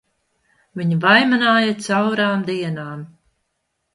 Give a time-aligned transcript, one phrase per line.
[0.79, 3.03] Viņa vaimanāja caurām dienām!